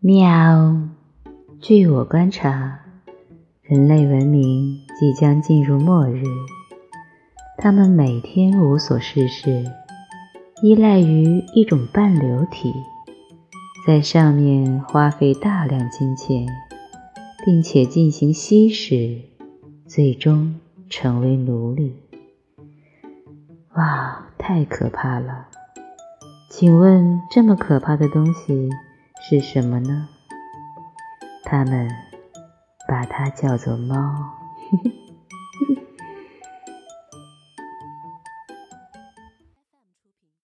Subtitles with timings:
[0.00, 0.76] 喵！
[1.60, 2.82] 据我观察，
[3.62, 6.22] 人类文明即将进入末日。
[7.56, 9.64] 他们每天无所事事，
[10.62, 12.72] 依赖于一种半流体，
[13.88, 16.46] 在上面花费大量金钱，
[17.44, 19.22] 并且进行吸食，
[19.88, 21.96] 最终成为奴隶。
[23.74, 25.48] 哇，太可怕了！
[26.48, 28.70] 请问，这么可怕的东西
[29.20, 30.08] 是什么呢？
[31.44, 31.88] 他们
[32.86, 33.94] 把它叫做猫。